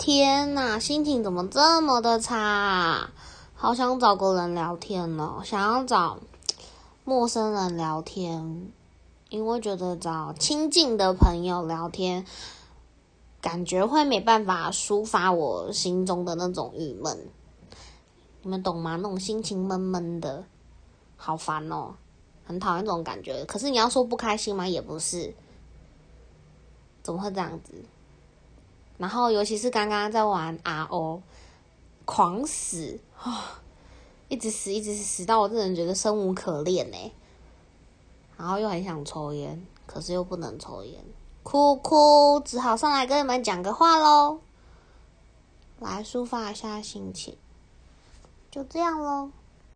[0.00, 3.10] 天呐，心情怎么这么的差？
[3.54, 6.20] 好想找个人聊天哦，想要找
[7.04, 8.72] 陌生人聊天，
[9.28, 12.24] 因为觉得找亲近的朋友聊天，
[13.42, 17.28] 感觉会没办法抒发我心中的那种郁闷。
[18.40, 18.96] 你们懂吗？
[18.96, 20.44] 那种心情闷闷的，
[21.18, 21.94] 好烦哦，
[22.46, 23.44] 很讨厌这种感觉。
[23.44, 24.66] 可是你要说不开心吗？
[24.66, 25.34] 也不是，
[27.02, 27.84] 怎么会这样子？
[29.00, 31.22] 然后，尤其是刚刚在玩 RO，
[32.04, 33.58] 狂死啊，
[34.28, 37.12] 一直死，一直死，到我这人觉得生无可恋呢。
[38.36, 41.02] 然后又很想抽烟，可是又不能抽烟，
[41.42, 44.40] 哭哭，只好上来跟你们讲个话喽，
[45.78, 47.38] 来抒发一下心情，
[48.50, 49.30] 就这样喽。